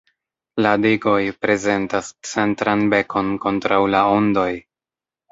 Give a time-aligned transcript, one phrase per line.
[0.65, 4.49] La digoj prezentas centran "bekon" kontraŭ la ondoj.